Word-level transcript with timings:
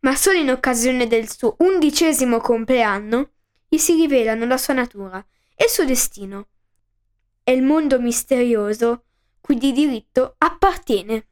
Ma 0.00 0.16
solo 0.16 0.38
in 0.38 0.50
occasione 0.50 1.06
del 1.06 1.30
suo 1.30 1.54
undicesimo 1.58 2.38
compleanno 2.38 3.30
gli 3.68 3.78
si 3.78 3.94
rivelano 3.94 4.46
la 4.46 4.56
sua 4.56 4.74
natura 4.74 5.24
e 5.54 5.64
il 5.64 5.70
suo 5.70 5.84
destino 5.84 6.48
e 7.44 7.52
il 7.52 7.62
mondo 7.62 8.00
misterioso 8.00 9.04
cui 9.40 9.56
di 9.56 9.72
diritto 9.72 10.34
appartiene. 10.38 11.28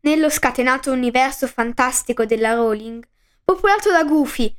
Nello 0.00 0.28
scatenato 0.28 0.92
universo 0.92 1.46
fantastico 1.46 2.26
della 2.26 2.54
Rowling, 2.54 3.06
popolato 3.44 3.90
da 3.90 4.04
gufi, 4.04 4.54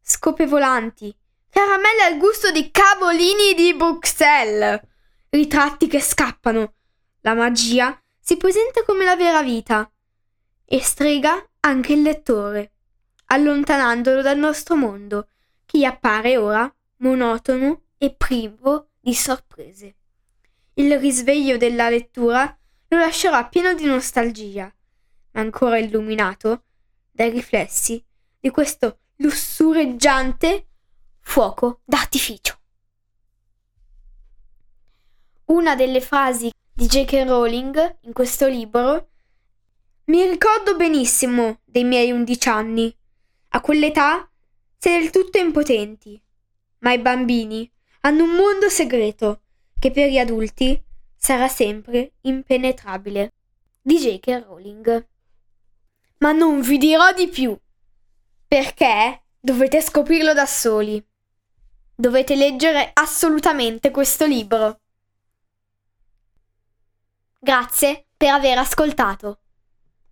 scope 0.00 0.46
volanti, 0.46 1.16
Caramelle 1.54 2.02
al 2.02 2.18
gusto 2.18 2.50
di 2.50 2.72
cavolini 2.72 3.54
di 3.54 3.74
Bruxelles. 3.76 4.80
Ritratti 5.28 5.86
che 5.86 6.00
scappano. 6.00 6.74
La 7.20 7.34
magia 7.34 7.96
si 8.18 8.36
presenta 8.36 8.82
come 8.82 9.04
la 9.04 9.14
vera 9.14 9.40
vita 9.40 9.88
e 10.64 10.80
strega 10.80 11.48
anche 11.60 11.92
il 11.92 12.02
lettore, 12.02 12.72
allontanandolo 13.26 14.20
dal 14.20 14.36
nostro 14.36 14.74
mondo, 14.74 15.28
che 15.64 15.78
gli 15.78 15.84
appare 15.84 16.36
ora 16.36 16.68
monotono 16.96 17.82
e 17.98 18.12
privo 18.12 18.88
di 18.98 19.14
sorprese. 19.14 19.94
Il 20.74 20.98
risveglio 20.98 21.56
della 21.56 21.88
lettura 21.88 22.44
lo 22.88 22.98
lascerà 22.98 23.44
pieno 23.44 23.74
di 23.74 23.84
nostalgia, 23.84 24.74
ma 25.30 25.40
ancora 25.40 25.78
illuminato 25.78 26.64
dai 27.12 27.30
riflessi 27.30 28.04
di 28.40 28.50
questo 28.50 28.98
lussureggiante 29.18 30.66
fuoco 31.34 31.80
d'artificio. 31.84 32.56
Una 35.46 35.74
delle 35.74 36.00
frasi 36.00 36.52
di 36.72 36.86
J.K. 36.86 37.24
Rowling 37.26 37.98
in 38.02 38.12
questo 38.12 38.46
libro 38.46 39.08
mi 40.04 40.24
ricordo 40.28 40.76
benissimo 40.76 41.58
dei 41.64 41.82
miei 41.82 42.12
undici 42.12 42.48
anni. 42.48 42.96
A 43.48 43.60
quell'età 43.60 44.30
si 44.78 44.90
è 44.90 45.00
del 45.00 45.10
tutto 45.10 45.38
impotenti, 45.38 46.22
ma 46.78 46.92
i 46.92 47.00
bambini 47.00 47.68
hanno 48.02 48.22
un 48.22 48.30
mondo 48.30 48.68
segreto 48.68 49.40
che 49.76 49.90
per 49.90 50.10
gli 50.10 50.18
adulti 50.18 50.80
sarà 51.16 51.48
sempre 51.48 52.12
impenetrabile. 52.20 53.32
Di 53.82 53.96
J.K. 53.96 54.44
Rowling. 54.46 55.08
Ma 56.18 56.30
non 56.30 56.60
vi 56.60 56.78
dirò 56.78 57.12
di 57.12 57.26
più, 57.26 57.58
perché 58.46 59.24
dovete 59.40 59.80
scoprirlo 59.80 60.32
da 60.32 60.46
soli. 60.46 61.04
Dovete 61.96 62.34
leggere 62.34 62.90
assolutamente 62.92 63.92
questo 63.92 64.26
libro. 64.26 64.80
Grazie 67.38 68.06
per 68.16 68.30
aver 68.30 68.58
ascoltato. 68.58 69.43